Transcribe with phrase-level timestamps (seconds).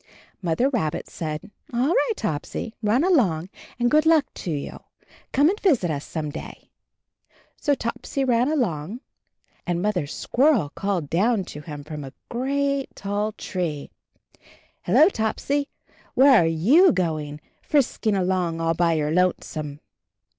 [0.41, 4.79] Mother Rabbit said, "All right, Topsy, run along, and good luck to you.
[5.31, 6.71] Come and visit us some day."
[7.55, 9.01] So Topsy ran along,
[9.67, 13.91] and Mother Squirrel called down to him from a great tall tree,
[14.81, 15.69] "Hello, Topsy,
[16.15, 19.81] where are you going, frisk ing along all by your lonesome?"